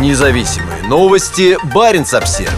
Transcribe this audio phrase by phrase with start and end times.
[0.00, 1.56] Независимые новости.
[1.72, 2.50] Барин обсерва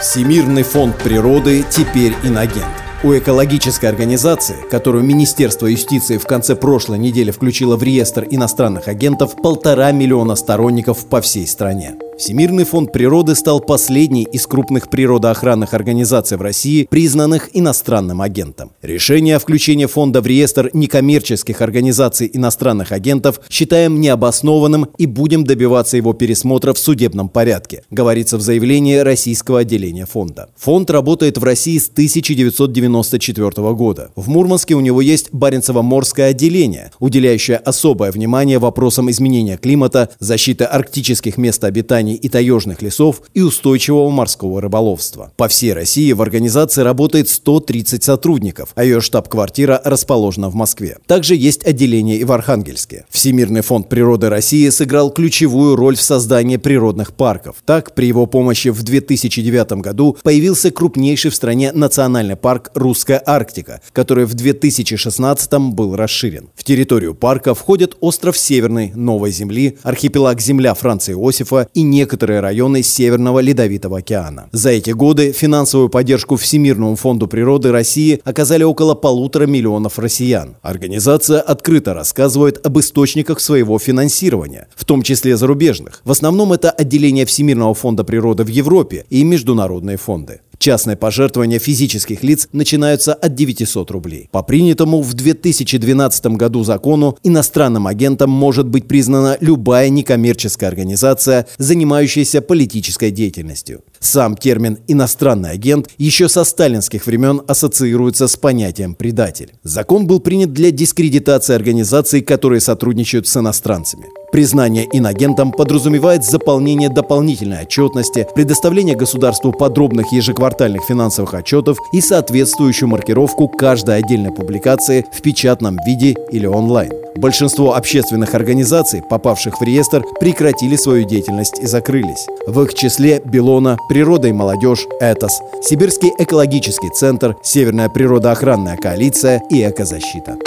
[0.00, 2.66] Всемирный фонд природы теперь инагент.
[3.04, 9.36] У экологической организации, которую Министерство юстиции в конце прошлой недели включило в реестр иностранных агентов,
[9.40, 11.94] полтора миллиона сторонников по всей стране.
[12.22, 18.70] Всемирный фонд природы стал последней из крупных природоохранных организаций в России, признанных иностранным агентом.
[18.80, 25.96] Решение о включении фонда в реестр некоммерческих организаций иностранных агентов считаем необоснованным и будем добиваться
[25.96, 30.48] его пересмотра в судебном порядке, говорится в заявлении российского отделения фонда.
[30.58, 34.12] Фонд работает в России с 1994 года.
[34.14, 41.36] В Мурманске у него есть Баренцево-морское отделение, уделяющее особое внимание вопросам изменения климата, защиты арктических
[41.36, 45.32] мест обитания образований и таежных лесов и устойчивого морского рыболовства.
[45.36, 50.98] По всей России в организации работает 130 сотрудников, а ее штаб-квартира расположена в Москве.
[51.06, 53.04] Также есть отделение и в Архангельске.
[53.10, 57.56] Всемирный фонд природы России сыграл ключевую роль в создании природных парков.
[57.64, 63.80] Так, при его помощи в 2009 году появился крупнейший в стране национальный парк «Русская Арктика»,
[63.92, 66.48] который в 2016 был расширен.
[66.54, 72.82] В территорию парка входят остров Северный, Новой Земли, архипелаг Земля Франца Иосифа и некоторые районы
[72.82, 74.48] Северного Ледовитого океана.
[74.50, 80.56] За эти годы финансовую поддержку Всемирному фонду природы России оказали около полутора миллионов россиян.
[80.62, 86.00] Организация открыто рассказывает об источниках своего финансирования, в том числе зарубежных.
[86.04, 90.40] В основном это отделение Всемирного фонда природы в Европе и международные фонды.
[90.62, 94.28] Частные пожертвования физических лиц начинаются от 900 рублей.
[94.30, 102.42] По принятому в 2012 году закону иностранным агентом может быть признана любая некоммерческая организация, занимающаяся
[102.42, 103.82] политической деятельностью.
[103.98, 109.54] Сам термин «иностранный агент» еще со сталинских времен ассоциируется с понятием «предатель».
[109.64, 114.06] Закон был принят для дискредитации организаций, которые сотрудничают с иностранцами.
[114.32, 123.46] Признание инагентом подразумевает заполнение дополнительной отчетности, предоставление государству подробных ежеквартальных финансовых отчетов и соответствующую маркировку
[123.46, 126.90] каждой отдельной публикации в печатном виде или онлайн.
[127.14, 132.26] Большинство общественных организаций, попавших в реестр, прекратили свою деятельность и закрылись.
[132.46, 139.62] В их числе Белона, Природа и молодежь, ЭТОС, Сибирский экологический центр, Северная природоохранная коалиция и
[139.62, 140.38] Экозащита.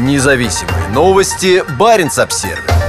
[0.00, 1.62] Независимые новости.
[1.78, 2.79] Барин обсервис